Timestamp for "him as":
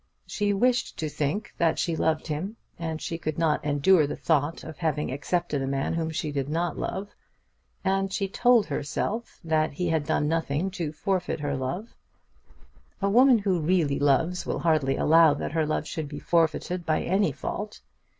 2.25-3.03